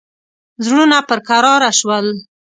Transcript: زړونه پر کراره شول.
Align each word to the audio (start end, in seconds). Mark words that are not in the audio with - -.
زړونه 0.65 0.97
پر 1.07 1.19
کراره 1.27 1.71
شول. 1.79 2.07